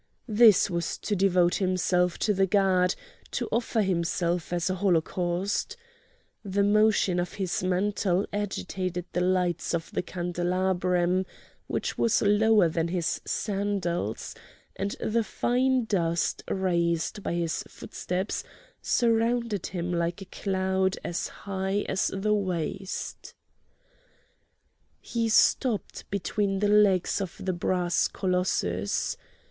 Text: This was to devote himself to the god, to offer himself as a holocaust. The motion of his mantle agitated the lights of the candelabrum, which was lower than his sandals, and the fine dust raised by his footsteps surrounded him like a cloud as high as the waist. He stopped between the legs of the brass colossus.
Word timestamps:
This 0.27 0.67
was 0.67 0.97
to 0.97 1.15
devote 1.15 1.53
himself 1.61 2.17
to 2.25 2.33
the 2.33 2.47
god, 2.47 2.95
to 3.29 3.47
offer 3.51 3.83
himself 3.83 4.51
as 4.51 4.67
a 4.67 4.73
holocaust. 4.81 5.77
The 6.43 6.63
motion 6.63 7.19
of 7.19 7.33
his 7.33 7.61
mantle 7.63 8.25
agitated 8.33 9.05
the 9.13 9.21
lights 9.21 9.75
of 9.75 9.91
the 9.91 10.01
candelabrum, 10.01 11.27
which 11.67 11.99
was 11.99 12.19
lower 12.23 12.67
than 12.67 12.87
his 12.87 13.21
sandals, 13.25 14.33
and 14.75 14.95
the 15.01 15.23
fine 15.23 15.85
dust 15.85 16.41
raised 16.49 17.21
by 17.21 17.35
his 17.35 17.61
footsteps 17.67 18.43
surrounded 18.81 19.67
him 19.67 19.93
like 19.93 20.19
a 20.19 20.25
cloud 20.25 20.97
as 21.03 21.27
high 21.27 21.85
as 21.87 22.07
the 22.07 22.33
waist. 22.33 23.35
He 24.99 25.29
stopped 25.29 26.09
between 26.09 26.57
the 26.57 26.69
legs 26.69 27.21
of 27.21 27.35
the 27.39 27.53
brass 27.53 28.07
colossus. 28.07 29.15